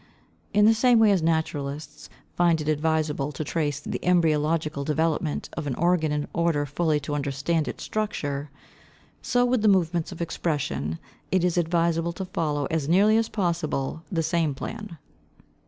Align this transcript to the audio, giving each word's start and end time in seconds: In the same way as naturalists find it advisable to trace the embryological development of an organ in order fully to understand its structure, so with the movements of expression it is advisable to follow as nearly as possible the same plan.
In 0.51 0.65
the 0.65 0.73
same 0.73 0.97
way 0.97 1.11
as 1.11 1.21
naturalists 1.21 2.09
find 2.35 2.59
it 2.59 2.67
advisable 2.67 3.31
to 3.33 3.43
trace 3.43 3.79
the 3.79 4.03
embryological 4.03 4.83
development 4.83 5.47
of 5.53 5.67
an 5.67 5.75
organ 5.75 6.11
in 6.11 6.27
order 6.33 6.65
fully 6.65 6.99
to 7.01 7.13
understand 7.13 7.67
its 7.67 7.83
structure, 7.83 8.49
so 9.21 9.45
with 9.45 9.61
the 9.61 9.67
movements 9.67 10.11
of 10.11 10.19
expression 10.19 10.97
it 11.31 11.43
is 11.43 11.55
advisable 11.55 12.13
to 12.13 12.25
follow 12.25 12.65
as 12.71 12.89
nearly 12.89 13.15
as 13.15 13.29
possible 13.29 14.01
the 14.11 14.23
same 14.23 14.55
plan. 14.55 14.97